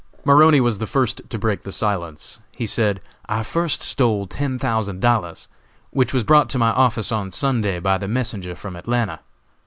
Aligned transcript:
Maroney 0.25 0.59
was 0.59 0.79
the 0.79 0.87
first 0.87 1.21
to 1.29 1.37
break 1.37 1.61
the 1.61 1.71
silence. 1.71 2.39
He 2.53 2.65
said: 2.65 3.01
"I 3.29 3.43
first 3.43 3.83
stole 3.83 4.25
ten 4.25 4.57
thousand 4.57 4.99
dollars, 4.99 5.47
which 5.91 6.11
was 6.11 6.23
brought 6.23 6.49
to 6.49 6.57
my 6.57 6.71
office 6.71 7.11
on 7.11 7.31
Sunday, 7.31 7.79
by 7.79 7.99
the 7.99 8.07
messenger 8.07 8.55
from 8.55 8.75
Atlanta. 8.75 9.19